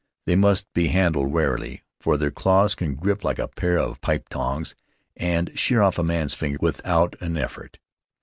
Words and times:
They 0.25 0.35
must 0.35 0.65
be 0.73 0.87
handled 0.87 1.31
warily, 1.31 1.83
for 1.99 2.17
their 2.17 2.31
claws 2.31 2.73
can 2.73 2.95
grip 2.95 3.23
like 3.23 3.37
a 3.37 3.47
pair 3.47 3.77
of 3.77 4.01
pipe 4.01 4.29
tongs 4.29 4.73
and 5.15 5.51
shear 5.53 5.83
off 5.83 5.99
a 5.99 6.03
man's 6.03 6.33
finger 6.33 6.57
without 6.59 7.15
an 7.21 7.37
effort. 7.37 7.77